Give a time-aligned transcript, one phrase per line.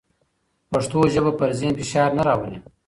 [0.71, 2.57] پښتو ژبه پر ذهن فشار نه راولي.